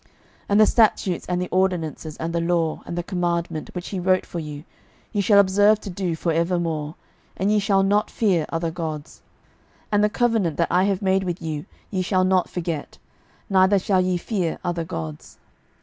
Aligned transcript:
12:017:037 0.01 0.09
And 0.49 0.59
the 0.61 0.65
statutes, 0.65 1.25
and 1.29 1.41
the 1.43 1.49
ordinances, 1.49 2.17
and 2.17 2.33
the 2.33 2.41
law, 2.41 2.81
and 2.87 2.97
the 2.97 3.03
commandment, 3.03 3.69
which 3.75 3.89
he 3.89 3.99
wrote 3.99 4.25
for 4.25 4.39
you, 4.39 4.63
ye 5.13 5.21
shall 5.21 5.37
observe 5.37 5.79
to 5.81 5.91
do 5.91 6.15
for 6.15 6.31
evermore; 6.31 6.95
and 7.37 7.51
ye 7.51 7.59
shall 7.59 7.83
not 7.83 8.09
fear 8.09 8.47
other 8.49 8.71
gods. 8.71 9.21
12:017:038 9.81 9.85
And 9.91 10.03
the 10.03 10.09
covenant 10.09 10.57
that 10.57 10.71
I 10.71 10.85
have 10.85 11.03
made 11.03 11.23
with 11.23 11.39
you 11.39 11.67
ye 11.91 12.01
shall 12.01 12.23
not 12.23 12.49
forget; 12.49 12.97
neither 13.47 13.77
shall 13.77 14.01
ye 14.01 14.17
fear 14.17 14.57
other 14.63 14.83
gods. 14.83 15.37